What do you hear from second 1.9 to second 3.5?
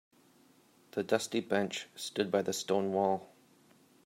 stood by the stone wall.